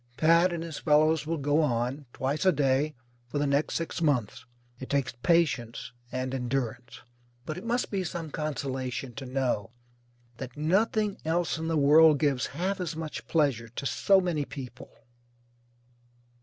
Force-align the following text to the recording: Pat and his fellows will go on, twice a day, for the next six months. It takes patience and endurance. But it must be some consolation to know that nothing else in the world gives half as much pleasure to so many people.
Pat 0.17 0.51
and 0.51 0.63
his 0.63 0.79
fellows 0.79 1.27
will 1.27 1.37
go 1.37 1.61
on, 1.61 2.07
twice 2.11 2.43
a 2.43 2.51
day, 2.51 2.95
for 3.27 3.37
the 3.37 3.45
next 3.45 3.75
six 3.75 4.01
months. 4.01 4.47
It 4.79 4.89
takes 4.89 5.13
patience 5.21 5.91
and 6.11 6.33
endurance. 6.33 7.01
But 7.45 7.59
it 7.59 7.63
must 7.63 7.91
be 7.91 8.03
some 8.03 8.31
consolation 8.31 9.13
to 9.13 9.27
know 9.27 9.69
that 10.37 10.57
nothing 10.57 11.19
else 11.23 11.59
in 11.59 11.67
the 11.67 11.77
world 11.77 12.17
gives 12.17 12.47
half 12.57 12.79
as 12.81 12.95
much 12.95 13.27
pleasure 13.27 13.67
to 13.69 13.85
so 13.85 14.19
many 14.19 14.43
people. 14.43 14.89